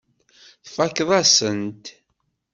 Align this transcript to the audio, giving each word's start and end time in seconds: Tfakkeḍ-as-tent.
Tfakkeḍ-as-tent. 0.65 1.85